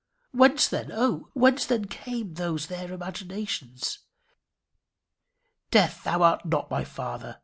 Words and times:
Whence, 0.31 0.67
then, 0.67 0.89
oh! 0.91 1.29
whence 1.35 1.67
came 1.91 2.33
those 2.33 2.65
their 2.65 2.91
imaginations? 2.91 3.99
Death, 5.69 6.05
thou 6.05 6.23
art 6.23 6.43
not 6.43 6.71
my 6.71 6.83
father! 6.83 7.37